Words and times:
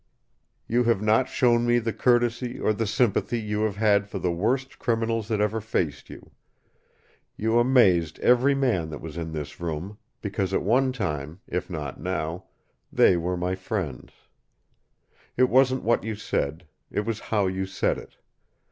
"You 0.67 0.85
have 0.85 0.99
not 0.99 1.29
shown 1.29 1.63
me 1.63 1.77
the 1.77 1.93
courtesy 1.93 2.59
or 2.59 2.73
the 2.73 2.87
sympathy 2.87 3.39
you 3.39 3.61
have 3.65 3.75
had 3.75 4.09
for 4.09 4.17
the 4.17 4.31
worst 4.31 4.79
criminals 4.79 5.27
that 5.27 5.39
ever 5.39 5.61
faced 5.61 6.09
you. 6.09 6.31
You 7.37 7.59
amazed 7.59 8.17
every 8.17 8.55
man 8.55 8.89
that 8.89 8.99
was 8.99 9.15
in 9.15 9.31
this 9.31 9.59
room, 9.61 9.99
because 10.19 10.55
at 10.55 10.63
one 10.63 10.91
time 10.91 11.41
if 11.47 11.69
not 11.69 11.99
now 12.01 12.45
they 12.91 13.15
were 13.15 13.37
my 13.37 13.53
friends. 13.53 14.11
It 15.37 15.49
wasn't 15.49 15.83
what 15.83 16.03
you 16.03 16.15
said. 16.15 16.65
It 16.89 17.01
was 17.01 17.19
how 17.29 17.45
you 17.45 17.67
said 17.67 17.99
it. 17.99 18.17